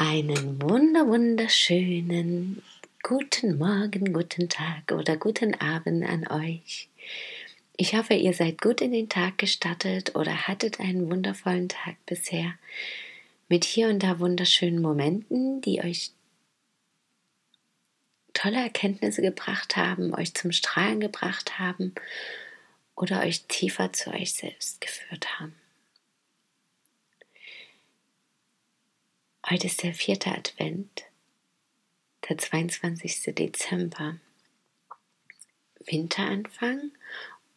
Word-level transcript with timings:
einen 0.00 0.62
wunder 0.62 1.06
wunderschönen 1.06 2.62
guten 3.02 3.58
Morgen, 3.58 4.14
guten 4.14 4.48
Tag 4.48 4.92
oder 4.92 5.18
guten 5.18 5.54
Abend 5.60 6.08
an 6.08 6.26
euch. 6.26 6.88
Ich 7.76 7.94
hoffe, 7.94 8.14
ihr 8.14 8.32
seid 8.32 8.62
gut 8.62 8.80
in 8.80 8.92
den 8.92 9.10
Tag 9.10 9.36
gestartet 9.36 10.16
oder 10.16 10.48
hattet 10.48 10.80
einen 10.80 11.10
wundervollen 11.10 11.68
Tag 11.68 11.96
bisher 12.06 12.54
mit 13.50 13.64
hier 13.64 13.90
und 13.90 14.02
da 14.02 14.18
wunderschönen 14.20 14.80
Momenten, 14.80 15.60
die 15.60 15.82
euch 15.82 16.12
tolle 18.32 18.56
Erkenntnisse 18.56 19.20
gebracht 19.20 19.76
haben, 19.76 20.14
euch 20.14 20.32
zum 20.32 20.50
Strahlen 20.50 21.00
gebracht 21.00 21.58
haben 21.58 21.94
oder 22.96 23.20
euch 23.20 23.44
tiefer 23.48 23.92
zu 23.92 24.10
euch 24.14 24.32
selbst 24.32 24.80
geführt 24.80 25.38
haben. 25.38 25.59
Heute 29.50 29.66
ist 29.66 29.82
der 29.82 29.94
vierte 29.94 30.30
Advent, 30.30 31.06
der 32.28 32.38
22. 32.38 33.34
Dezember. 33.34 34.14
Winteranfang 35.84 36.92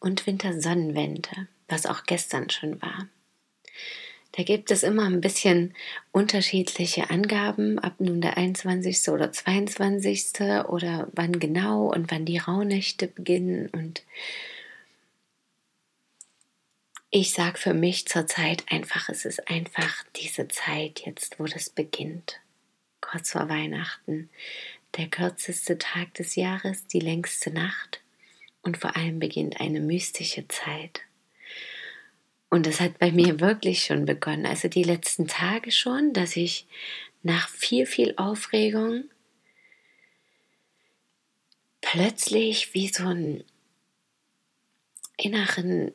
und 0.00 0.26
Wintersonnenwende, 0.26 1.46
was 1.68 1.86
auch 1.86 2.02
gestern 2.02 2.50
schon 2.50 2.82
war. 2.82 3.06
Da 4.32 4.42
gibt 4.42 4.72
es 4.72 4.82
immer 4.82 5.04
ein 5.04 5.20
bisschen 5.20 5.72
unterschiedliche 6.10 7.10
Angaben, 7.10 7.78
ab 7.78 7.94
nun 8.00 8.20
der 8.20 8.38
21. 8.38 9.10
oder 9.10 9.30
22. 9.30 10.40
oder 10.66 11.06
wann 11.12 11.38
genau 11.38 11.92
und 11.92 12.10
wann 12.10 12.24
die 12.24 12.38
Rauhnächte 12.38 13.06
beginnen 13.06 13.68
und 13.68 14.02
ich 17.16 17.30
sage 17.30 17.58
für 17.58 17.74
mich 17.74 18.08
zurzeit 18.08 18.64
einfach, 18.72 19.08
es 19.08 19.24
ist 19.24 19.48
einfach 19.48 20.02
diese 20.16 20.48
Zeit 20.48 21.02
jetzt, 21.06 21.38
wo 21.38 21.44
das 21.44 21.70
beginnt. 21.70 22.40
Kurz 23.00 23.30
vor 23.30 23.48
Weihnachten. 23.48 24.30
Der 24.96 25.06
kürzeste 25.06 25.78
Tag 25.78 26.12
des 26.14 26.34
Jahres, 26.34 26.88
die 26.88 26.98
längste 26.98 27.52
Nacht 27.52 28.00
und 28.62 28.78
vor 28.78 28.96
allem 28.96 29.20
beginnt 29.20 29.60
eine 29.60 29.78
mystische 29.78 30.48
Zeit. 30.48 31.02
Und 32.50 32.66
das 32.66 32.80
hat 32.80 32.98
bei 32.98 33.12
mir 33.12 33.38
wirklich 33.38 33.84
schon 33.84 34.06
begonnen. 34.06 34.44
Also 34.44 34.66
die 34.66 34.82
letzten 34.82 35.28
Tage 35.28 35.70
schon, 35.70 36.14
dass 36.14 36.34
ich 36.34 36.66
nach 37.22 37.48
viel, 37.48 37.86
viel 37.86 38.14
Aufregung 38.16 39.04
plötzlich 41.80 42.74
wie 42.74 42.88
so 42.88 43.06
einen 43.06 43.44
inneren 45.16 45.92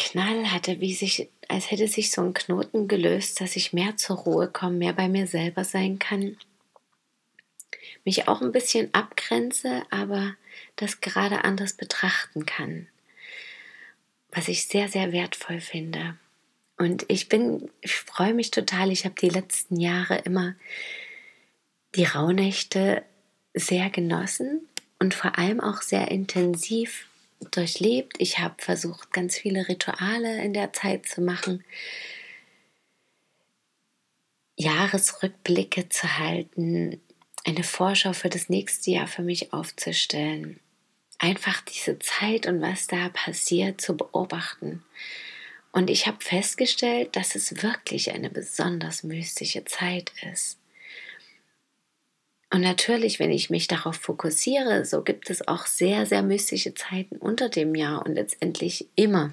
Knall 0.00 0.50
hatte, 0.50 0.80
wie 0.80 0.94
sich, 0.94 1.28
als 1.48 1.70
hätte 1.70 1.86
sich 1.86 2.10
so 2.10 2.22
ein 2.22 2.32
Knoten 2.32 2.88
gelöst, 2.88 3.40
dass 3.40 3.54
ich 3.54 3.74
mehr 3.74 3.98
zur 3.98 4.16
Ruhe 4.16 4.48
komme, 4.48 4.76
mehr 4.76 4.94
bei 4.94 5.08
mir 5.08 5.26
selber 5.26 5.64
sein 5.64 5.98
kann, 5.98 6.38
mich 8.04 8.26
auch 8.26 8.40
ein 8.40 8.50
bisschen 8.50 8.94
abgrenze, 8.94 9.82
aber 9.90 10.34
das 10.76 11.02
gerade 11.02 11.44
anders 11.44 11.74
betrachten 11.74 12.46
kann, 12.46 12.86
was 14.30 14.48
ich 14.48 14.66
sehr, 14.66 14.88
sehr 14.88 15.12
wertvoll 15.12 15.60
finde. 15.60 16.16
Und 16.78 17.04
ich 17.08 17.28
bin, 17.28 17.70
ich 17.82 17.94
freue 17.94 18.32
mich 18.32 18.50
total. 18.50 18.90
Ich 18.90 19.04
habe 19.04 19.14
die 19.20 19.28
letzten 19.28 19.78
Jahre 19.78 20.16
immer 20.16 20.54
die 21.94 22.04
Rauhnächte 22.04 23.02
sehr 23.52 23.90
genossen 23.90 24.66
und 24.98 25.12
vor 25.12 25.36
allem 25.36 25.60
auch 25.60 25.82
sehr 25.82 26.10
intensiv 26.10 27.09
durchlebt. 27.50 28.16
Ich 28.18 28.38
habe 28.38 28.54
versucht, 28.58 29.12
ganz 29.12 29.36
viele 29.36 29.68
Rituale 29.68 30.42
in 30.42 30.52
der 30.52 30.72
Zeit 30.72 31.06
zu 31.06 31.20
machen, 31.20 31.64
Jahresrückblicke 34.56 35.88
zu 35.88 36.18
halten, 36.18 37.00
eine 37.44 37.64
Vorschau 37.64 38.12
für 38.12 38.28
das 38.28 38.50
nächste 38.50 38.90
Jahr 38.90 39.06
für 39.06 39.22
mich 39.22 39.52
aufzustellen. 39.52 40.60
Einfach 41.18 41.62
diese 41.62 41.98
Zeit 41.98 42.46
und 42.46 42.60
was 42.60 42.86
da 42.86 43.08
passiert 43.08 43.80
zu 43.80 43.96
beobachten. 43.96 44.82
Und 45.72 45.88
ich 45.88 46.06
habe 46.06 46.18
festgestellt, 46.20 47.16
dass 47.16 47.34
es 47.34 47.62
wirklich 47.62 48.12
eine 48.12 48.28
besonders 48.28 49.02
mystische 49.02 49.64
Zeit 49.64 50.12
ist. 50.30 50.59
Und 52.52 52.62
natürlich, 52.62 53.20
wenn 53.20 53.30
ich 53.30 53.48
mich 53.48 53.68
darauf 53.68 53.96
fokussiere, 53.96 54.84
so 54.84 55.02
gibt 55.02 55.30
es 55.30 55.46
auch 55.46 55.66
sehr, 55.66 56.04
sehr 56.04 56.22
mystische 56.22 56.74
Zeiten 56.74 57.16
unter 57.16 57.48
dem 57.48 57.76
Jahr 57.76 58.04
und 58.04 58.14
letztendlich 58.14 58.88
immer. 58.96 59.32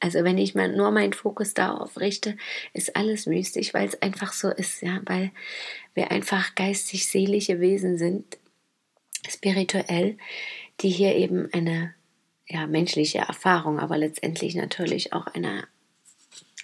Also 0.00 0.22
wenn 0.24 0.38
ich 0.38 0.54
mal 0.54 0.74
nur 0.74 0.90
meinen 0.90 1.14
Fokus 1.14 1.54
darauf 1.54 1.98
richte, 1.98 2.36
ist 2.74 2.94
alles 2.94 3.26
mystisch, 3.26 3.72
weil 3.72 3.88
es 3.88 4.00
einfach 4.02 4.34
so 4.34 4.50
ist, 4.50 4.82
ja, 4.82 5.00
weil 5.04 5.30
wir 5.94 6.10
einfach 6.10 6.54
geistig 6.54 7.06
seelische 7.06 7.60
Wesen 7.60 7.96
sind, 7.96 8.38
spirituell, 9.28 10.16
die 10.80 10.90
hier 10.90 11.14
eben 11.16 11.50
eine 11.52 11.94
ja, 12.46 12.66
menschliche 12.66 13.18
Erfahrung, 13.18 13.78
aber 13.78 13.96
letztendlich 13.96 14.54
natürlich 14.54 15.12
auch 15.12 15.26
eine 15.28 15.66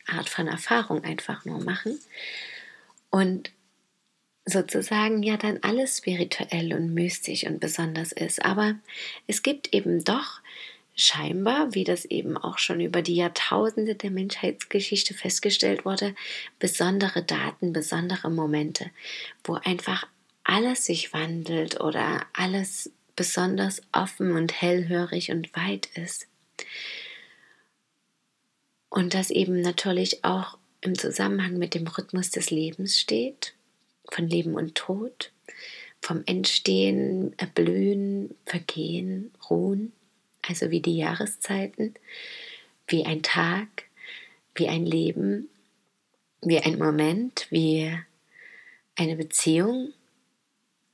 Art 0.06 0.28
von 0.28 0.49
Erfahrung 0.49 1.05
einfach 1.05 1.44
nur 1.44 1.62
machen. 1.62 1.99
Und 3.11 3.53
sozusagen 4.46 5.24
ja 5.24 5.36
dann 5.36 5.58
alles 5.62 5.98
spirituell 5.98 6.72
und 6.72 6.94
mystisch 6.94 7.44
und 7.44 7.58
besonders 7.58 8.12
ist. 8.12 8.44
Aber 8.44 8.76
es 9.26 9.42
gibt 9.42 9.74
eben 9.74 10.04
doch 10.04 10.40
scheinbar, 10.94 11.74
wie 11.74 11.84
das 11.84 12.04
eben 12.06 12.38
auch 12.38 12.58
schon 12.58 12.80
über 12.80 13.02
die 13.02 13.16
Jahrtausende 13.16 13.96
der 13.96 14.10
Menschheitsgeschichte 14.10 15.14
festgestellt 15.14 15.84
wurde, 15.84 16.14
besondere 16.60 17.22
Daten, 17.22 17.72
besondere 17.72 18.30
Momente, 18.30 18.90
wo 19.44 19.54
einfach 19.54 20.06
alles 20.44 20.86
sich 20.86 21.12
wandelt 21.12 21.80
oder 21.80 22.24
alles 22.32 22.90
besonders 23.16 23.82
offen 23.92 24.32
und 24.32 24.62
hellhörig 24.62 25.32
und 25.32 25.54
weit 25.56 25.86
ist. 25.96 26.28
Und 28.88 29.12
das 29.12 29.30
eben 29.30 29.60
natürlich 29.60 30.24
auch 30.24 30.56
im 30.80 30.96
Zusammenhang 30.96 31.58
mit 31.58 31.74
dem 31.74 31.86
Rhythmus 31.88 32.30
des 32.30 32.50
Lebens 32.50 32.98
steht 32.98 33.56
von 34.11 34.28
Leben 34.28 34.55
und 34.55 34.75
Tod, 34.75 35.33
vom 36.00 36.22
Entstehen, 36.27 37.34
Erblühen, 37.39 38.34
Vergehen, 38.44 39.33
Ruhen, 39.50 39.93
also 40.43 40.71
wie 40.71 40.81
die 40.81 40.97
Jahreszeiten, 40.97 41.94
wie 42.87 43.05
ein 43.05 43.22
Tag, 43.22 43.69
wie 44.55 44.69
ein 44.69 44.87
Leben, 44.87 45.49
wie 46.43 46.59
ein 46.59 46.78
Moment, 46.78 47.47
wie 47.50 47.93
eine 48.94 49.17
Beziehung, 49.17 49.93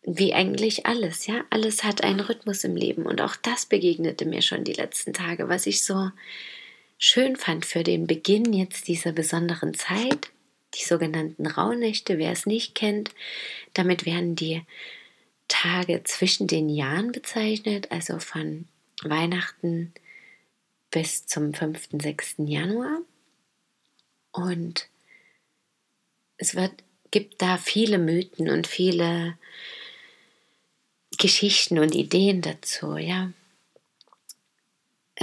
wie 0.03 0.34
eigentlich 0.34 0.87
alles, 0.87 1.27
ja, 1.27 1.44
alles 1.50 1.84
hat 1.84 2.03
einen 2.03 2.21
Rhythmus 2.21 2.65
im 2.65 2.75
Leben 2.75 3.06
und 3.06 3.21
auch 3.21 3.37
das 3.37 3.67
begegnete 3.67 4.25
mir 4.25 4.43
schon 4.43 4.65
die 4.65 4.73
letzten 4.73 5.12
Tage, 5.12 5.49
was 5.49 5.67
ich 5.67 5.83
so 5.83 6.11
schön 6.99 7.37
fand 7.37 7.67
für 7.67 7.83
den 7.83 8.06
Beginn 8.06 8.53
jetzt 8.53 8.89
dieser 8.89 9.12
besonderen 9.12 9.75
Zeit, 9.75 10.31
die 10.75 10.84
sogenannten 10.84 11.47
Rauhnächte, 11.47 12.19
wer 12.19 12.32
es 12.32 12.46
nicht 12.46 12.75
kennt. 12.75 13.11
Damit 13.75 14.06
werden 14.06 14.37
die 14.37 14.62
Tage 15.49 16.02
zwischen 16.05 16.46
den 16.46 16.69
Jahren 16.69 17.12
bezeichnet, 17.12 17.91
also 17.91 18.19
von 18.19 18.67
Weihnachten 19.02 19.93
bis 20.91 21.26
zum 21.26 21.52
5. 21.52 21.88
6. 22.00 22.35
Januar. 22.38 23.02
Und 24.31 24.88
es 26.37 26.55
wird, 26.55 26.73
gibt 27.11 27.43
da 27.43 27.58
viele 27.58 27.99
Mythen 27.99 28.49
und 28.49 28.67
viele 28.67 29.37
Geschichten 31.19 31.79
und 31.79 31.94
Ideen 31.94 32.41
dazu, 32.41 32.96
ja. 32.96 33.32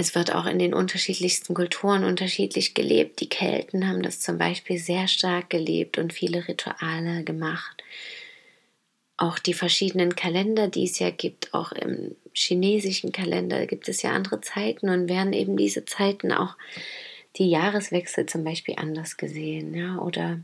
Es 0.00 0.14
wird 0.14 0.34
auch 0.34 0.46
in 0.46 0.58
den 0.58 0.72
unterschiedlichsten 0.72 1.52
Kulturen 1.52 2.04
unterschiedlich 2.04 2.72
gelebt. 2.72 3.20
Die 3.20 3.28
Kelten 3.28 3.86
haben 3.86 4.00
das 4.00 4.18
zum 4.18 4.38
Beispiel 4.38 4.78
sehr 4.78 5.08
stark 5.08 5.50
gelebt 5.50 5.98
und 5.98 6.14
viele 6.14 6.48
Rituale 6.48 7.22
gemacht. 7.22 7.84
Auch 9.18 9.38
die 9.38 9.52
verschiedenen 9.52 10.16
Kalender, 10.16 10.68
die 10.68 10.84
es 10.84 10.98
ja 11.00 11.10
gibt, 11.10 11.52
auch 11.52 11.72
im 11.72 12.16
chinesischen 12.32 13.12
Kalender 13.12 13.66
gibt 13.66 13.90
es 13.90 14.00
ja 14.00 14.12
andere 14.12 14.40
Zeiten 14.40 14.88
und 14.88 15.10
werden 15.10 15.34
eben 15.34 15.58
diese 15.58 15.84
Zeiten 15.84 16.32
auch 16.32 16.56
die 17.36 17.50
Jahreswechsel 17.50 18.24
zum 18.24 18.42
Beispiel 18.42 18.76
anders 18.78 19.18
gesehen, 19.18 19.74
ja, 19.74 19.98
oder 19.98 20.40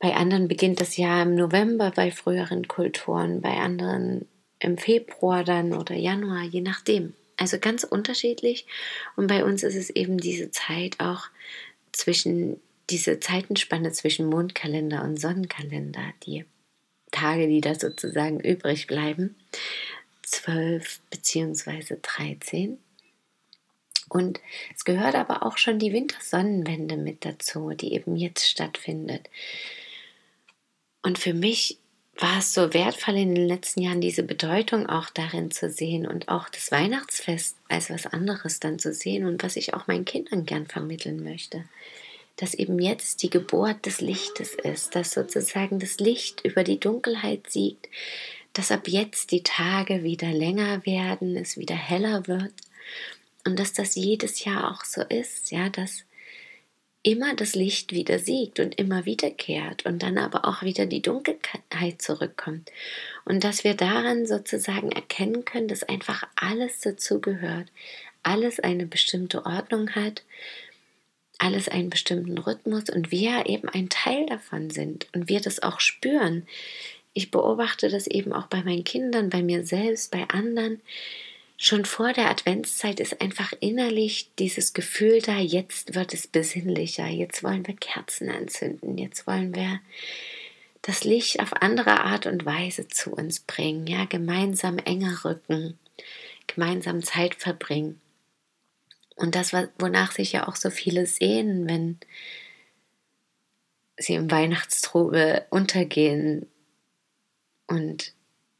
Bei 0.00 0.14
anderen 0.14 0.48
beginnt 0.48 0.82
das 0.82 0.98
Jahr 0.98 1.22
im 1.22 1.34
November 1.34 1.92
bei 1.96 2.10
früheren 2.10 2.68
Kulturen, 2.68 3.40
bei 3.40 3.56
anderen 3.56 4.28
im 4.58 4.76
Februar 4.76 5.44
dann 5.44 5.72
oder 5.72 5.94
Januar, 5.94 6.42
je 6.42 6.60
nachdem. 6.60 7.14
Also 7.36 7.58
ganz 7.58 7.84
unterschiedlich. 7.84 8.66
Und 9.14 9.26
bei 9.26 9.44
uns 9.44 9.62
ist 9.62 9.76
es 9.76 9.90
eben 9.90 10.18
diese 10.18 10.50
Zeit 10.50 11.00
auch 11.00 11.28
zwischen, 11.92 12.60
diese 12.90 13.20
Zeitenspanne 13.20 13.92
zwischen 13.92 14.26
Mondkalender 14.26 15.02
und 15.02 15.20
Sonnenkalender, 15.20 16.12
die 16.24 16.44
Tage, 17.10 17.46
die 17.46 17.60
da 17.60 17.74
sozusagen 17.74 18.40
übrig 18.40 18.86
bleiben, 18.86 19.36
12 20.22 21.00
beziehungsweise 21.10 21.96
13. 21.96 22.78
Und 24.08 24.40
es 24.74 24.84
gehört 24.84 25.14
aber 25.14 25.44
auch 25.44 25.58
schon 25.58 25.78
die 25.78 25.92
Wintersonnenwende 25.92 26.96
mit 26.96 27.24
dazu, 27.24 27.70
die 27.70 27.92
eben 27.92 28.16
jetzt 28.16 28.48
stattfindet. 28.48 29.28
Und 31.02 31.18
für 31.18 31.34
mich 31.34 31.78
war 32.18 32.38
es 32.38 32.54
so 32.54 32.72
wertvoll 32.72 33.16
in 33.16 33.34
den 33.34 33.46
letzten 33.46 33.82
Jahren, 33.82 34.00
diese 34.00 34.22
Bedeutung 34.22 34.88
auch 34.88 35.10
darin 35.10 35.50
zu 35.50 35.70
sehen 35.70 36.06
und 36.06 36.28
auch 36.28 36.48
das 36.48 36.70
Weihnachtsfest 36.70 37.56
als 37.68 37.90
was 37.90 38.06
anderes 38.06 38.58
dann 38.58 38.78
zu 38.78 38.94
sehen 38.94 39.26
und 39.26 39.42
was 39.42 39.56
ich 39.56 39.74
auch 39.74 39.86
meinen 39.86 40.04
Kindern 40.06 40.46
gern 40.46 40.66
vermitteln 40.66 41.22
möchte. 41.22 41.64
Dass 42.36 42.54
eben 42.54 42.78
jetzt 42.78 43.22
die 43.22 43.30
Geburt 43.30 43.84
des 43.84 44.00
Lichtes 44.00 44.54
ist, 44.54 44.94
dass 44.94 45.10
sozusagen 45.10 45.78
das 45.78 45.98
Licht 45.98 46.42
über 46.44 46.64
die 46.64 46.80
Dunkelheit 46.80 47.50
siegt, 47.50 47.88
dass 48.54 48.72
ab 48.72 48.88
jetzt 48.88 49.30
die 49.30 49.42
Tage 49.42 50.02
wieder 50.02 50.32
länger 50.32 50.84
werden, 50.86 51.36
es 51.36 51.58
wieder 51.58 51.74
heller 51.74 52.26
wird 52.26 52.52
und 53.44 53.58
dass 53.58 53.74
das 53.74 53.94
jedes 53.94 54.44
Jahr 54.44 54.72
auch 54.72 54.84
so 54.84 55.02
ist, 55.02 55.50
ja, 55.50 55.68
dass 55.68 56.05
immer 57.06 57.36
das 57.36 57.54
Licht 57.54 57.92
wieder 57.92 58.18
siegt 58.18 58.58
und 58.58 58.80
immer 58.80 59.04
wiederkehrt 59.04 59.86
und 59.86 60.02
dann 60.02 60.18
aber 60.18 60.44
auch 60.44 60.62
wieder 60.62 60.86
die 60.86 61.02
Dunkelheit 61.02 62.02
zurückkommt. 62.02 62.72
Und 63.24 63.44
dass 63.44 63.62
wir 63.62 63.74
daran 63.74 64.26
sozusagen 64.26 64.90
erkennen 64.90 65.44
können, 65.44 65.68
dass 65.68 65.84
einfach 65.84 66.24
alles 66.34 66.80
dazugehört, 66.80 67.68
alles 68.24 68.58
eine 68.58 68.86
bestimmte 68.86 69.46
Ordnung 69.46 69.90
hat, 69.90 70.24
alles 71.38 71.68
einen 71.68 71.90
bestimmten 71.90 72.38
Rhythmus 72.38 72.90
und 72.90 73.12
wir 73.12 73.46
eben 73.46 73.68
ein 73.68 73.88
Teil 73.88 74.26
davon 74.26 74.70
sind 74.70 75.06
und 75.14 75.28
wir 75.28 75.40
das 75.40 75.62
auch 75.62 75.78
spüren. 75.78 76.44
Ich 77.12 77.30
beobachte 77.30 77.88
das 77.88 78.08
eben 78.08 78.32
auch 78.32 78.48
bei 78.48 78.64
meinen 78.64 78.82
Kindern, 78.82 79.30
bei 79.30 79.44
mir 79.44 79.64
selbst, 79.64 80.10
bei 80.10 80.26
anderen, 80.28 80.80
schon 81.56 81.84
vor 81.84 82.12
der 82.12 82.30
Adventszeit 82.30 83.00
ist 83.00 83.20
einfach 83.20 83.52
innerlich 83.60 84.30
dieses 84.38 84.72
Gefühl 84.72 85.22
da, 85.22 85.38
jetzt 85.38 85.94
wird 85.94 86.12
es 86.12 86.26
besinnlicher, 86.26 87.06
jetzt 87.06 87.42
wollen 87.42 87.66
wir 87.66 87.74
Kerzen 87.74 88.30
anzünden, 88.30 88.98
jetzt 88.98 89.26
wollen 89.26 89.54
wir 89.54 89.80
das 90.82 91.04
Licht 91.04 91.40
auf 91.40 91.52
andere 91.62 92.00
Art 92.00 92.26
und 92.26 92.44
Weise 92.44 92.88
zu 92.88 93.12
uns 93.12 93.40
bringen, 93.40 93.86
ja, 93.86 94.04
gemeinsam 94.04 94.78
enger 94.78 95.24
rücken, 95.24 95.78
gemeinsam 96.46 97.02
Zeit 97.02 97.34
verbringen. 97.34 98.00
Und 99.16 99.34
das, 99.34 99.52
wonach 99.78 100.12
sich 100.12 100.32
ja 100.32 100.46
auch 100.46 100.56
so 100.56 100.70
viele 100.70 101.06
sehnen, 101.06 101.66
wenn 101.66 101.98
sie 103.96 104.14
im 104.14 104.30
Weihnachtstrubel 104.30 105.46
untergehen 105.50 106.46
und 107.66 108.12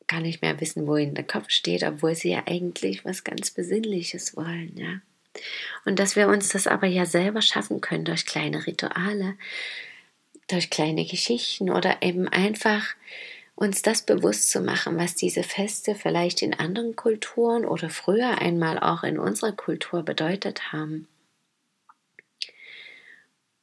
gar 0.08 0.20
nicht 0.20 0.42
mehr 0.42 0.60
wissen, 0.60 0.86
wo 0.86 0.96
ihnen 0.96 1.14
der 1.14 1.26
Kopf 1.26 1.50
steht, 1.50 1.82
obwohl 1.82 2.14
sie 2.14 2.30
ja 2.30 2.42
eigentlich 2.46 3.04
was 3.04 3.24
ganz 3.24 3.50
Besinnliches 3.50 4.36
wollen, 4.36 4.72
ja. 4.76 5.00
Und 5.84 5.98
dass 5.98 6.16
wir 6.16 6.28
uns 6.28 6.48
das 6.48 6.66
aber 6.66 6.86
ja 6.86 7.04
selber 7.04 7.42
schaffen 7.42 7.80
können 7.80 8.04
durch 8.04 8.24
kleine 8.24 8.66
Rituale, 8.66 9.36
durch 10.48 10.70
kleine 10.70 11.04
Geschichten 11.04 11.70
oder 11.70 12.02
eben 12.02 12.28
einfach 12.28 12.94
uns 13.54 13.82
das 13.82 14.02
bewusst 14.02 14.50
zu 14.50 14.60
machen, 14.60 14.98
was 14.98 15.14
diese 15.14 15.42
Feste 15.42 15.94
vielleicht 15.94 16.42
in 16.42 16.54
anderen 16.54 16.94
Kulturen 16.94 17.64
oder 17.64 17.90
früher 17.90 18.38
einmal 18.38 18.78
auch 18.78 19.02
in 19.02 19.18
unserer 19.18 19.52
Kultur 19.52 20.02
bedeutet 20.02 20.72
haben. 20.72 21.08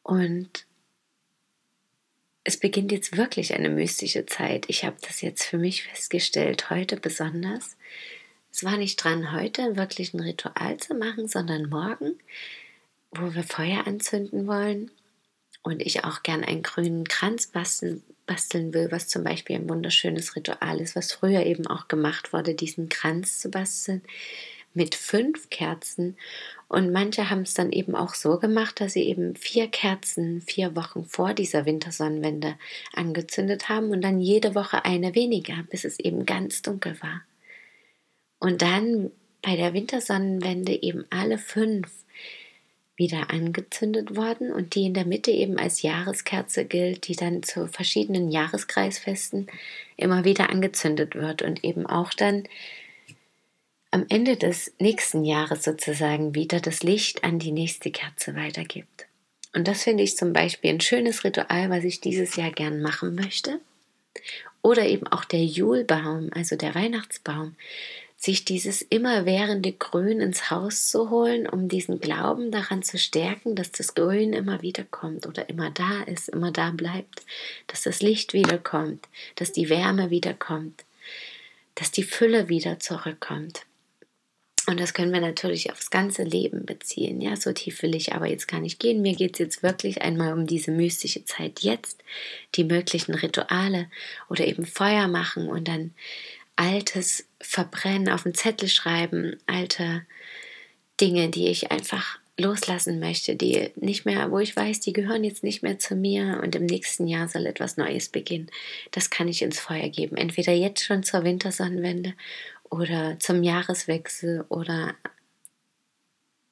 Und 0.01 0.65
es 2.43 2.57
beginnt 2.57 2.91
jetzt 2.91 3.15
wirklich 3.17 3.53
eine 3.53 3.69
mystische 3.69 4.25
Zeit. 4.25 4.65
Ich 4.67 4.83
habe 4.83 4.97
das 5.01 5.21
jetzt 5.21 5.43
für 5.43 5.57
mich 5.57 5.83
festgestellt, 5.83 6.69
heute 6.69 6.97
besonders. 6.97 7.77
Es 8.51 8.63
war 8.63 8.77
nicht 8.77 8.97
dran, 8.97 9.31
heute 9.31 9.77
wirklich 9.77 10.13
ein 10.13 10.19
Ritual 10.19 10.77
zu 10.77 10.93
machen, 10.93 11.27
sondern 11.27 11.69
morgen, 11.69 12.19
wo 13.11 13.33
wir 13.33 13.43
Feuer 13.43 13.87
anzünden 13.87 14.45
wollen 14.45 14.91
und 15.63 15.81
ich 15.81 16.03
auch 16.03 16.21
gern 16.21 16.43
einen 16.43 16.63
grünen 16.63 17.07
Kranz 17.07 17.47
basteln, 17.47 18.03
basteln 18.25 18.73
will, 18.73 18.91
was 18.91 19.07
zum 19.07 19.23
Beispiel 19.23 19.55
ein 19.55 19.69
wunderschönes 19.69 20.35
Ritual 20.35 20.81
ist, 20.81 20.95
was 20.95 21.13
früher 21.13 21.45
eben 21.45 21.65
auch 21.67 21.87
gemacht 21.87 22.33
wurde, 22.33 22.53
diesen 22.53 22.89
Kranz 22.89 23.39
zu 23.39 23.49
basteln 23.49 24.01
mit 24.73 24.95
fünf 24.95 25.49
Kerzen. 25.49 26.17
Und 26.67 26.91
manche 26.91 27.29
haben 27.29 27.41
es 27.41 27.53
dann 27.53 27.71
eben 27.71 27.95
auch 27.95 28.15
so 28.15 28.39
gemacht, 28.39 28.81
dass 28.81 28.93
sie 28.93 29.03
eben 29.03 29.35
vier 29.35 29.67
Kerzen 29.67 30.41
vier 30.41 30.75
Wochen 30.75 31.05
vor 31.05 31.33
dieser 31.33 31.65
Wintersonnenwende 31.65 32.55
angezündet 32.93 33.69
haben 33.69 33.91
und 33.91 34.01
dann 34.01 34.19
jede 34.19 34.55
Woche 34.55 34.85
eine 34.85 35.15
weniger, 35.15 35.63
bis 35.69 35.85
es 35.85 35.99
eben 35.99 36.25
ganz 36.25 36.61
dunkel 36.61 36.99
war. 37.01 37.21
Und 38.39 38.61
dann 38.61 39.11
bei 39.41 39.55
der 39.55 39.73
Wintersonnenwende 39.73 40.81
eben 40.81 41.05
alle 41.09 41.37
fünf 41.37 41.91
wieder 42.95 43.31
angezündet 43.31 44.15
worden 44.15 44.51
und 44.51 44.75
die 44.75 44.85
in 44.85 44.93
der 44.93 45.05
Mitte 45.05 45.31
eben 45.31 45.57
als 45.57 45.81
Jahreskerze 45.81 46.65
gilt, 46.65 47.07
die 47.07 47.15
dann 47.15 47.43
zu 47.43 47.67
verschiedenen 47.67 48.29
Jahreskreisfesten 48.29 49.47
immer 49.97 50.23
wieder 50.25 50.49
angezündet 50.49 51.15
wird 51.15 51.41
und 51.41 51.63
eben 51.63 51.85
auch 51.85 52.13
dann 52.13 52.43
am 53.93 54.05
Ende 54.09 54.37
des 54.37 54.73
nächsten 54.79 55.23
Jahres 55.23 55.63
sozusagen 55.63 56.33
wieder 56.33 56.59
das 56.59 56.81
Licht 56.81 57.23
an 57.23 57.37
die 57.37 57.51
nächste 57.51 57.91
Kerze 57.91 58.35
weitergibt. 58.35 59.05
Und 59.53 59.67
das 59.67 59.83
finde 59.83 60.01
ich 60.01 60.17
zum 60.17 60.33
Beispiel 60.33 60.71
ein 60.71 60.81
schönes 60.81 61.23
Ritual, 61.23 61.69
was 61.69 61.83
ich 61.83 62.01
dieses 62.01 62.35
Jahr 62.35 62.49
gern 62.49 62.81
machen 62.81 63.13
möchte. 63.13 63.59
Oder 64.63 64.87
eben 64.87 65.05
auch 65.05 65.25
der 65.25 65.43
Julbaum, 65.45 66.31
also 66.33 66.55
der 66.55 66.73
Weihnachtsbaum, 66.73 67.55
sich 68.17 68.45
dieses 68.45 68.81
immerwährende 68.81 69.73
Grün 69.73 70.21
ins 70.21 70.49
Haus 70.49 70.87
zu 70.89 71.11
holen, 71.11 71.47
um 71.47 71.67
diesen 71.67 71.99
Glauben 71.99 72.49
daran 72.49 72.81
zu 72.81 72.97
stärken, 72.97 73.55
dass 73.55 73.71
das 73.71 73.93
Grün 73.93 74.33
immer 74.33 74.63
wieder 74.63 74.85
kommt 74.85 75.27
oder 75.27 75.49
immer 75.49 75.69
da 75.69 76.01
ist, 76.03 76.29
immer 76.29 76.51
da 76.51 76.71
bleibt, 76.71 77.23
dass 77.67 77.83
das 77.83 78.01
Licht 78.01 78.33
wiederkommt, 78.33 79.07
dass 79.35 79.51
die 79.51 79.69
Wärme 79.69 80.09
wiederkommt, 80.09 80.83
dass 81.75 81.91
die 81.91 82.03
Fülle 82.03 82.49
wieder 82.49 82.79
zurückkommt. 82.79 83.67
Und 84.65 84.79
das 84.79 84.93
können 84.93 85.11
wir 85.11 85.19
natürlich 85.19 85.71
aufs 85.71 85.89
ganze 85.89 86.23
Leben 86.23 86.65
beziehen. 86.65 87.19
Ja, 87.19 87.35
so 87.35 87.51
tief 87.51 87.81
will 87.81 87.95
ich 87.95 88.13
aber 88.13 88.27
jetzt 88.27 88.47
gar 88.47 88.61
nicht 88.61 88.79
gehen. 88.79 89.01
Mir 89.01 89.15
geht 89.15 89.33
es 89.33 89.39
jetzt 89.39 89.63
wirklich 89.63 90.01
einmal 90.01 90.33
um 90.33 90.47
diese 90.47 90.71
mystische 90.71 91.25
Zeit 91.25 91.59
jetzt, 91.61 92.01
die 92.55 92.63
möglichen 92.63 93.13
Rituale 93.13 93.89
oder 94.29 94.47
eben 94.47 94.65
Feuer 94.65 95.07
machen 95.07 95.49
und 95.49 95.67
dann 95.67 95.93
Altes 96.55 97.25
verbrennen, 97.41 98.09
auf 98.09 98.25
einen 98.25 98.35
Zettel 98.35 98.69
schreiben, 98.69 99.35
alte 99.47 100.05
Dinge, 101.01 101.29
die 101.29 101.47
ich 101.47 101.71
einfach 101.71 102.19
loslassen 102.37 102.99
möchte, 102.99 103.35
die 103.35 103.69
nicht 103.75 104.05
mehr, 104.05 104.31
wo 104.31 104.39
ich 104.39 104.55
weiß, 104.55 104.79
die 104.79 104.93
gehören 104.93 105.23
jetzt 105.23 105.43
nicht 105.43 105.61
mehr 105.61 105.77
zu 105.77 105.95
mir 105.95 106.39
und 106.43 106.55
im 106.55 106.65
nächsten 106.65 107.07
Jahr 107.07 107.27
soll 107.27 107.45
etwas 107.45 107.77
Neues 107.77 108.09
beginnen. 108.09 108.49
Das 108.91 109.11
kann 109.11 109.27
ich 109.27 109.43
ins 109.43 109.59
Feuer 109.59 109.89
geben. 109.89 110.17
Entweder 110.17 110.51
jetzt 110.51 110.83
schon 110.83 111.03
zur 111.03 111.23
Wintersonnenwende 111.23 112.13
oder 112.73 113.19
zum 113.19 113.43
Jahreswechsel 113.43 114.45
oder 114.49 114.95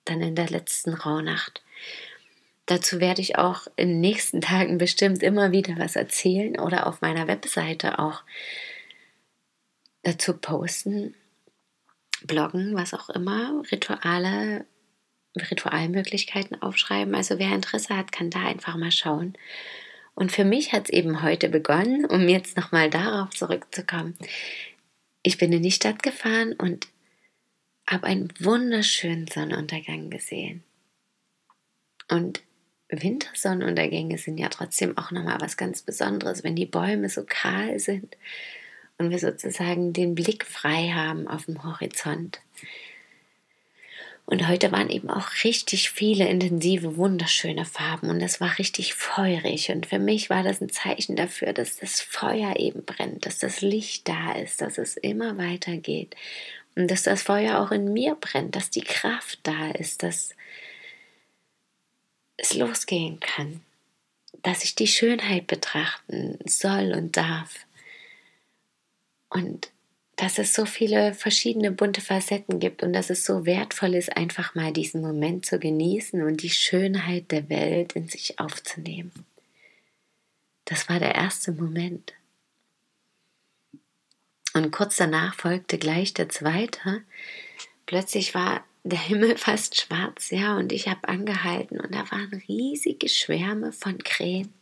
dann 0.05 0.21
in 0.21 0.35
der 0.35 0.49
letzten 0.49 0.93
Rauhnacht. 0.93 1.63
Dazu 2.67 2.99
werde 2.99 3.21
ich 3.21 3.37
auch 3.37 3.65
in 3.75 3.89
den 3.89 4.01
nächsten 4.01 4.39
Tagen 4.41 4.77
bestimmt 4.77 5.23
immer 5.23 5.51
wieder 5.51 5.77
was 5.77 5.95
erzählen 5.95 6.59
oder 6.59 6.85
auf 6.85 7.01
meiner 7.01 7.27
Webseite 7.27 7.97
auch 7.97 8.21
dazu 10.03 10.33
posten, 10.37 11.15
bloggen, 12.23 12.75
was 12.75 12.93
auch 12.93 13.09
immer, 13.09 13.63
Rituale, 13.71 14.65
Ritualmöglichkeiten 15.35 16.61
aufschreiben. 16.61 17.15
Also 17.15 17.39
wer 17.39 17.53
Interesse 17.53 17.97
hat, 17.97 18.11
kann 18.11 18.29
da 18.29 18.45
einfach 18.45 18.75
mal 18.75 18.91
schauen. 18.91 19.33
Und 20.13 20.31
für 20.31 20.43
mich 20.43 20.71
hat 20.71 20.85
es 20.85 20.89
eben 20.91 21.23
heute 21.23 21.49
begonnen, 21.49 22.05
um 22.05 22.27
jetzt 22.27 22.57
nochmal 22.57 22.89
darauf 22.91 23.31
zurückzukommen, 23.31 24.15
ich 25.23 25.37
bin 25.37 25.53
in 25.53 25.63
die 25.63 25.71
Stadt 25.71 26.03
gefahren 26.03 26.53
und 26.53 26.87
habe 27.87 28.07
einen 28.07 28.33
wunderschönen 28.39 29.27
Sonnenuntergang 29.27 30.09
gesehen. 30.09 30.63
Und 32.09 32.41
Wintersonnenuntergänge 32.89 34.17
sind 34.17 34.37
ja 34.37 34.49
trotzdem 34.49 34.97
auch 34.97 35.11
nochmal 35.11 35.39
was 35.39 35.57
ganz 35.57 35.81
Besonderes, 35.81 36.43
wenn 36.43 36.55
die 36.55 36.65
Bäume 36.65 37.09
so 37.09 37.23
kahl 37.25 37.79
sind 37.79 38.17
und 38.97 39.09
wir 39.09 39.19
sozusagen 39.19 39.93
den 39.93 40.13
Blick 40.13 40.45
frei 40.45 40.89
haben 40.89 41.27
auf 41.27 41.45
dem 41.45 41.63
Horizont. 41.63 42.41
Und 44.31 44.47
heute 44.47 44.71
waren 44.71 44.89
eben 44.89 45.09
auch 45.09 45.27
richtig 45.43 45.89
viele 45.91 46.25
intensive, 46.25 46.95
wunderschöne 46.95 47.65
Farben 47.65 48.09
und 48.09 48.21
das 48.21 48.39
war 48.39 48.57
richtig 48.59 48.93
feurig. 48.93 49.69
Und 49.71 49.87
für 49.87 49.99
mich 49.99 50.29
war 50.29 50.41
das 50.41 50.61
ein 50.61 50.69
Zeichen 50.69 51.17
dafür, 51.17 51.51
dass 51.51 51.75
das 51.75 51.99
Feuer 51.99 52.55
eben 52.55 52.85
brennt, 52.85 53.25
dass 53.25 53.39
das 53.39 53.59
Licht 53.59 54.07
da 54.07 54.31
ist, 54.31 54.61
dass 54.61 54.77
es 54.77 54.95
immer 54.95 55.37
weitergeht 55.37 56.15
und 56.75 56.89
dass 56.89 57.03
das 57.03 57.23
Feuer 57.23 57.59
auch 57.59 57.71
in 57.71 57.91
mir 57.91 58.15
brennt, 58.15 58.55
dass 58.55 58.69
die 58.69 58.85
Kraft 58.85 59.39
da 59.43 59.71
ist, 59.71 60.01
dass 60.01 60.33
es 62.37 62.53
losgehen 62.53 63.19
kann, 63.19 63.59
dass 64.43 64.63
ich 64.63 64.75
die 64.75 64.87
Schönheit 64.87 65.47
betrachten 65.47 66.39
soll 66.45 66.93
und 66.93 67.17
darf. 67.17 67.65
Und 69.27 69.71
dass 70.21 70.37
es 70.37 70.53
so 70.53 70.67
viele 70.67 71.15
verschiedene 71.15 71.71
bunte 71.71 71.99
Facetten 71.99 72.59
gibt 72.59 72.83
und 72.83 72.93
dass 72.93 73.09
es 73.09 73.25
so 73.25 73.47
wertvoll 73.47 73.95
ist, 73.95 74.15
einfach 74.15 74.53
mal 74.53 74.71
diesen 74.71 75.01
Moment 75.01 75.47
zu 75.47 75.57
genießen 75.57 76.21
und 76.21 76.43
die 76.43 76.51
Schönheit 76.51 77.31
der 77.31 77.49
Welt 77.49 77.93
in 77.93 78.07
sich 78.07 78.39
aufzunehmen. 78.39 79.11
Das 80.65 80.87
war 80.89 80.99
der 80.99 81.15
erste 81.15 81.51
Moment. 81.53 82.13
Und 84.53 84.69
kurz 84.69 84.97
danach 84.97 85.33
folgte 85.33 85.79
gleich 85.79 86.13
der 86.13 86.29
zweite. 86.29 87.01
Plötzlich 87.87 88.35
war 88.35 88.63
der 88.83 88.99
Himmel 88.99 89.37
fast 89.39 89.81
schwarz, 89.81 90.29
ja, 90.29 90.55
und 90.55 90.71
ich 90.71 90.87
habe 90.87 91.09
angehalten 91.09 91.79
und 91.79 91.95
da 91.95 92.11
waren 92.11 92.43
riesige 92.47 93.09
Schwärme 93.09 93.71
von 93.71 93.97
Krähen. 93.97 94.53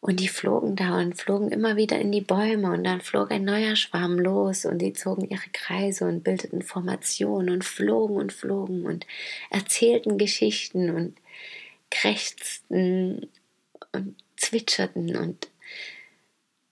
Und 0.00 0.20
die 0.20 0.28
flogen 0.28 0.76
da 0.76 0.98
und 0.98 1.16
flogen 1.20 1.50
immer 1.50 1.76
wieder 1.76 1.98
in 1.98 2.12
die 2.12 2.20
Bäume. 2.20 2.70
Und 2.70 2.84
dann 2.84 3.00
flog 3.00 3.32
ein 3.32 3.44
neuer 3.44 3.74
Schwarm 3.74 4.18
los 4.18 4.64
und 4.64 4.78
die 4.78 4.92
zogen 4.92 5.28
ihre 5.28 5.50
Kreise 5.52 6.04
und 6.06 6.22
bildeten 6.22 6.62
Formationen 6.62 7.50
und 7.50 7.64
flogen 7.64 8.16
und 8.16 8.32
flogen 8.32 8.86
und 8.86 9.06
erzählten 9.50 10.16
Geschichten 10.16 10.90
und 10.90 11.16
krächzten 11.90 13.28
und 13.92 14.14
zwitscherten. 14.36 15.16
Und 15.16 15.48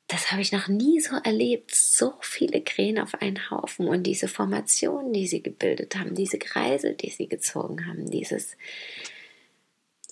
das 0.06 0.30
habe 0.30 0.40
ich 0.40 0.52
noch 0.52 0.68
nie 0.68 1.00
so 1.00 1.16
erlebt. 1.16 1.75
So 1.75 2.14
viele 2.21 2.61
Krähen 2.62 3.00
auf 3.00 3.21
einen 3.21 3.50
Haufen. 3.50 3.88
Und 3.88 4.04
diese 4.04 4.28
Formationen, 4.28 5.12
die 5.12 5.26
sie 5.26 5.42
gebildet 5.42 5.97
haben, 5.97 6.14
diese 6.14 6.38
Kreise, 6.38 6.95
die 6.95 7.11
sie 7.11 7.28
gezogen 7.28 7.88
haben, 7.88 8.09
dieses 8.09 8.56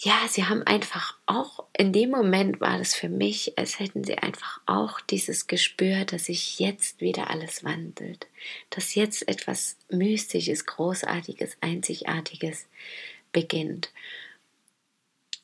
ja, 0.04 0.28
sie 0.28 0.44
haben 0.44 0.62
einfach 0.64 1.16
auch, 1.24 1.64
in 1.76 1.94
dem 1.94 2.10
Moment 2.10 2.60
war 2.60 2.76
das 2.76 2.94
für 2.94 3.08
mich, 3.08 3.58
als 3.58 3.78
hätten 3.78 4.04
sie 4.04 4.18
einfach 4.18 4.60
auch 4.66 5.00
dieses 5.00 5.46
Gespür, 5.46 6.04
dass 6.04 6.26
sich 6.26 6.58
jetzt 6.58 7.00
wieder 7.00 7.30
alles 7.30 7.64
wandelt, 7.64 8.26
dass 8.68 8.94
jetzt 8.94 9.26
etwas 9.26 9.78
Mystisches, 9.88 10.66
Großartiges, 10.66 11.56
Einzigartiges 11.62 12.66
beginnt. 13.32 13.92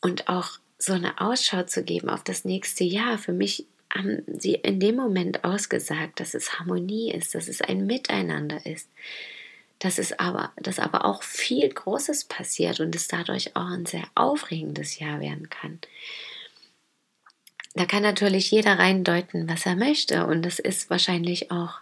Und 0.03 0.29
auch 0.29 0.59
so 0.77 0.93
eine 0.93 1.19
Ausschau 1.23 1.63
zu 1.63 1.83
geben 1.83 2.11
auf 2.11 2.23
das 2.23 2.45
nächste 2.45 2.85
Jahr, 2.85 3.17
für 3.17 3.33
mich 3.33 3.67
haben 3.93 4.23
sie 4.39 4.55
in 4.55 4.79
dem 4.79 4.97
Moment 4.97 5.43
ausgesagt, 5.43 6.21
dass 6.21 6.35
es 6.35 6.59
Harmonie 6.59 7.13
ist, 7.13 7.35
dass 7.35 7.49
es 7.49 7.63
ein 7.63 7.87
Miteinander 7.87 8.65
ist, 8.67 8.91
dass 9.81 9.99
es 9.99 10.19
aber, 10.19 10.53
dass 10.57 10.79
aber 10.79 11.05
auch 11.05 11.23
viel 11.23 11.69
Großes 11.69 12.27
passiert 12.27 12.81
und 12.81 12.95
es 12.95 13.09
dadurch 13.09 13.57
auch 13.57 13.67
ein 13.67 13.87
sehr 13.87 14.05
aufregendes 14.15 14.99
Jahr 14.99 15.21
werden 15.21 15.51
kann. 15.51 15.81
Da 17.75 17.87
kann 17.87 18.03
natürlich 18.03 18.51
jeder 18.51 18.79
reindeuten, 18.79 19.49
was 19.49 19.67
er 19.67 19.77
möchte 19.77 20.27
und 20.27 20.43
das 20.43 20.59
ist 20.59 20.91
wahrscheinlich 20.91 21.51
auch 21.51 21.81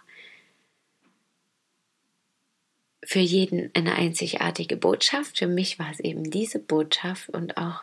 für 3.03 3.19
jeden 3.19 3.71
eine 3.73 3.95
einzigartige 3.95 4.77
Botschaft. 4.77 5.37
Für 5.39 5.47
mich 5.47 5.79
war 5.79 5.91
es 5.91 5.99
eben 5.99 6.29
diese 6.29 6.59
Botschaft 6.59 7.29
und 7.29 7.57
auch 7.57 7.81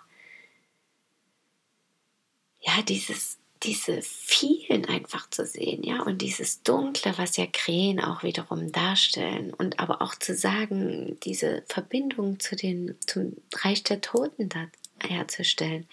ja, 2.61 2.83
dieses 2.83 3.39
diese 3.63 4.03
vielen 4.03 4.85
einfach 4.85 5.31
zu 5.31 5.47
sehen, 5.47 5.83
ja, 5.83 6.03
und 6.03 6.21
dieses 6.21 6.63
Dunkle, 6.63 7.17
was 7.17 7.37
ja 7.37 7.47
Krähen 7.47 8.01
auch 8.01 8.23
wiederum 8.23 8.71
darstellen, 8.73 9.53
und 9.55 9.81
aber 9.81 10.03
auch 10.03 10.15
zu 10.15 10.35
sagen, 10.35 11.19
diese 11.25 11.63
Verbindung 11.67 12.39
zu 12.39 12.55
den, 12.55 12.97
zum 13.07 13.37
Reich 13.55 13.83
der 13.83 14.01
Toten 14.01 14.49
da 14.49 14.67
herzustellen. 15.01 15.87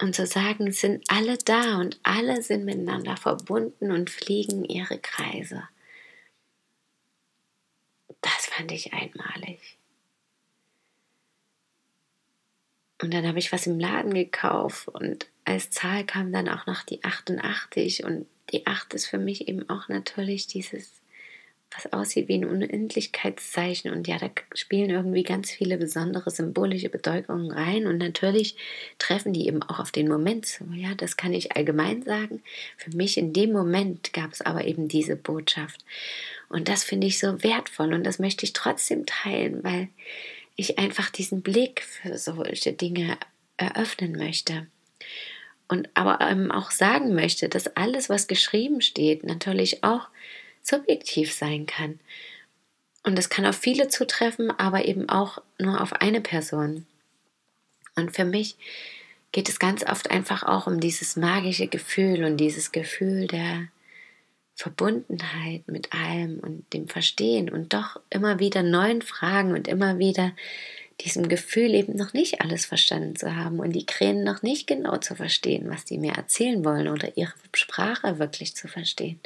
Und 0.00 0.14
zu 0.14 0.26
sagen, 0.26 0.72
sind 0.72 1.04
alle 1.08 1.38
da 1.38 1.78
und 1.78 1.98
alle 2.02 2.42
sind 2.42 2.66
miteinander 2.66 3.16
verbunden 3.16 3.90
und 3.90 4.10
fliegen 4.10 4.64
ihre 4.64 4.98
Kreise. 4.98 5.62
Das 8.20 8.46
fand 8.46 8.72
ich 8.72 8.92
einmalig. 8.92 9.78
Und 13.00 13.14
dann 13.14 13.26
habe 13.26 13.38
ich 13.38 13.52
was 13.52 13.66
im 13.66 13.78
Laden 13.78 14.12
gekauft 14.12 14.88
und 14.88 15.26
als 15.46 15.70
Zahl 15.70 16.04
kam 16.04 16.32
dann 16.32 16.48
auch 16.48 16.66
noch 16.66 16.82
die 16.82 17.02
88 17.04 18.04
und 18.04 18.26
die 18.52 18.66
8 18.66 18.94
ist 18.94 19.06
für 19.06 19.18
mich 19.18 19.48
eben 19.48 19.68
auch 19.70 19.88
natürlich 19.88 20.48
dieses, 20.48 21.00
was 21.70 21.92
aussieht 21.92 22.26
wie 22.26 22.34
ein 22.34 22.44
Unendlichkeitszeichen 22.44 23.92
und 23.92 24.08
ja, 24.08 24.18
da 24.18 24.28
spielen 24.54 24.90
irgendwie 24.90 25.22
ganz 25.22 25.50
viele 25.50 25.78
besondere 25.78 26.32
symbolische 26.32 26.88
Bedeutungen 26.88 27.52
rein 27.52 27.86
und 27.86 27.98
natürlich 27.98 28.56
treffen 28.98 29.32
die 29.32 29.46
eben 29.46 29.62
auch 29.62 29.78
auf 29.78 29.92
den 29.92 30.08
Moment 30.08 30.46
zu, 30.46 30.64
ja, 30.72 30.94
das 30.96 31.16
kann 31.16 31.32
ich 31.32 31.54
allgemein 31.54 32.02
sagen. 32.02 32.42
Für 32.76 32.96
mich 32.96 33.16
in 33.16 33.32
dem 33.32 33.52
Moment 33.52 34.12
gab 34.12 34.32
es 34.32 34.40
aber 34.40 34.64
eben 34.64 34.88
diese 34.88 35.14
Botschaft 35.14 35.84
und 36.48 36.68
das 36.68 36.82
finde 36.82 37.06
ich 37.06 37.20
so 37.20 37.44
wertvoll 37.44 37.94
und 37.94 38.04
das 38.04 38.18
möchte 38.18 38.44
ich 38.44 38.52
trotzdem 38.52 39.06
teilen, 39.06 39.62
weil 39.62 39.88
ich 40.56 40.78
einfach 40.80 41.10
diesen 41.10 41.42
Blick 41.42 41.82
für 41.82 42.18
solche 42.18 42.72
Dinge 42.72 43.16
eröffnen 43.58 44.12
möchte 44.12 44.66
und 45.68 45.88
aber 45.94 46.20
ähm, 46.20 46.50
auch 46.50 46.70
sagen 46.70 47.14
möchte, 47.14 47.48
dass 47.48 47.76
alles, 47.76 48.08
was 48.08 48.26
geschrieben 48.26 48.80
steht, 48.80 49.24
natürlich 49.24 49.82
auch 49.84 50.08
subjektiv 50.62 51.32
sein 51.32 51.66
kann. 51.66 52.00
Und 53.02 53.16
das 53.16 53.28
kann 53.28 53.46
auf 53.46 53.56
viele 53.56 53.88
zutreffen, 53.88 54.50
aber 54.50 54.84
eben 54.84 55.08
auch 55.08 55.42
nur 55.58 55.80
auf 55.80 55.92
eine 55.92 56.20
Person. 56.20 56.86
Und 57.94 58.14
für 58.14 58.24
mich 58.24 58.56
geht 59.32 59.48
es 59.48 59.58
ganz 59.58 59.84
oft 59.84 60.10
einfach 60.10 60.42
auch 60.42 60.66
um 60.66 60.80
dieses 60.80 61.16
magische 61.16 61.68
Gefühl 61.68 62.24
und 62.24 62.36
dieses 62.36 62.72
Gefühl 62.72 63.26
der 63.26 63.68
Verbundenheit 64.54 65.68
mit 65.68 65.92
allem 65.92 66.40
und 66.40 66.72
dem 66.72 66.88
Verstehen 66.88 67.50
und 67.50 67.74
doch 67.74 68.00
immer 68.08 68.38
wieder 68.38 68.62
neuen 68.62 69.02
Fragen 69.02 69.52
und 69.52 69.68
immer 69.68 69.98
wieder 69.98 70.32
diesem 71.00 71.28
Gefühl 71.28 71.74
eben 71.74 71.96
noch 71.96 72.12
nicht 72.12 72.40
alles 72.40 72.64
verstanden 72.66 73.16
zu 73.16 73.36
haben 73.36 73.58
und 73.58 73.72
die 73.72 73.86
Krähen 73.86 74.24
noch 74.24 74.42
nicht 74.42 74.66
genau 74.66 74.96
zu 74.96 75.14
verstehen, 75.14 75.68
was 75.68 75.84
die 75.84 75.98
mir 75.98 76.12
erzählen 76.12 76.64
wollen 76.64 76.88
oder 76.88 77.16
ihre 77.16 77.34
Sprache 77.54 78.18
wirklich 78.18 78.54
zu 78.56 78.66
verstehen. 78.66 79.20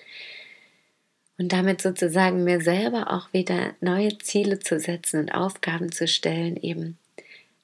Und 1.39 1.53
damit 1.53 1.81
sozusagen 1.81 2.45
mir 2.45 2.61
selber 2.61 3.13
auch 3.13 3.33
wieder 3.33 3.75
neue 3.81 4.19
Ziele 4.19 4.59
zu 4.59 4.79
setzen 4.79 5.21
und 5.21 5.31
Aufgaben 5.31 5.91
zu 5.91 6.07
stellen, 6.07 6.57
eben 6.57 6.99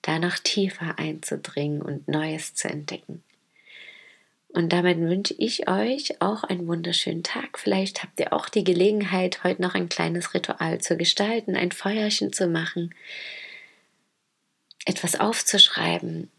da 0.03 0.19
noch 0.19 0.39
tiefer 0.39 0.99
einzudringen 0.99 1.83
und 1.83 2.09
Neues 2.09 2.55
zu 2.55 2.69
entdecken. 2.69 3.23
Und 4.49 4.73
damit 4.73 4.99
wünsche 4.99 5.35
ich 5.37 5.69
euch 5.69 6.23
auch 6.23 6.43
einen 6.43 6.67
wunderschönen 6.67 7.23
Tag. 7.23 7.59
Vielleicht 7.59 8.03
habt 8.03 8.19
ihr 8.19 8.33
auch 8.33 8.49
die 8.49 8.65
Gelegenheit, 8.65 9.45
heute 9.45 9.61
noch 9.61 9.75
ein 9.75 9.91
kleines 9.91 10.33
Ritual 10.33 10.81
zu 10.81 10.97
gestalten, 10.97 11.57
ein 11.57 11.73
Feuerchen 11.73 12.33
zu 12.33 12.47
machen, 12.47 12.95
etwas 14.87 15.21
aufzuschreiben, 15.21 16.31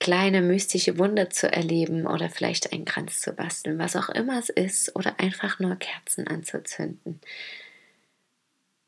kleine 0.00 0.42
mystische 0.42 0.98
Wunder 0.98 1.30
zu 1.30 1.50
erleben 1.50 2.06
oder 2.06 2.28
vielleicht 2.28 2.72
einen 2.72 2.84
Kranz 2.84 3.20
zu 3.20 3.32
basteln, 3.32 3.78
was 3.78 3.94
auch 3.94 4.08
immer 4.08 4.38
es 4.38 4.48
ist, 4.48 4.96
oder 4.96 5.20
einfach 5.20 5.60
nur 5.60 5.76
Kerzen 5.76 6.26
anzuzünden 6.26 7.20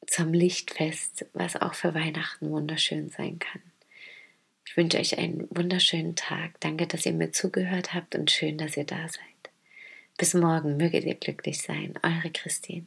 zum 0.08 0.32
Lichtfest, 0.32 1.26
was 1.34 1.56
auch 1.56 1.74
für 1.74 1.94
Weihnachten 1.94 2.50
wunderschön 2.50 3.10
sein 3.10 3.38
kann. 3.38 3.62
Ich 4.66 4.76
wünsche 4.76 4.98
euch 4.98 5.18
einen 5.18 5.46
wunderschönen 5.50 6.16
Tag. 6.16 6.60
Danke, 6.60 6.86
dass 6.86 7.06
ihr 7.06 7.12
mir 7.12 7.30
zugehört 7.32 7.94
habt 7.94 8.14
und 8.14 8.30
schön, 8.30 8.58
dass 8.58 8.76
ihr 8.76 8.84
da 8.84 9.08
seid. 9.08 9.22
Bis 10.16 10.34
morgen 10.34 10.76
möget 10.76 11.04
ihr 11.04 11.14
glücklich 11.14 11.62
sein. 11.62 11.94
Eure 12.02 12.30
Christine. 12.30 12.86